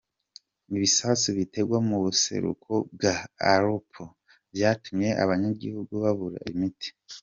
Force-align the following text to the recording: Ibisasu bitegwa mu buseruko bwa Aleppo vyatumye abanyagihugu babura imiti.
Ibisasu 0.77 1.27
bitegwa 1.37 1.77
mu 1.89 1.97
buseruko 2.03 2.71
bwa 2.93 3.15
Aleppo 3.53 4.03
vyatumye 4.53 5.09
abanyagihugu 5.23 5.93
babura 6.03 6.39
imiti. 6.53 6.89